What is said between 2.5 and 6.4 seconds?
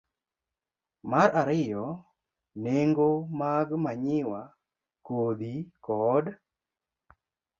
nengo mag manyiwa, kodhi, kod